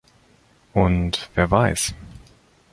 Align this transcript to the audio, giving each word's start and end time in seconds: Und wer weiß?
Und 0.73 1.29
wer 1.35 1.51
weiß? 1.51 1.93